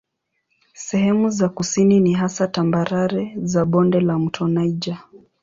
[0.73, 4.97] Sehemu za kusini ni hasa tambarare za bonde la mto Niger.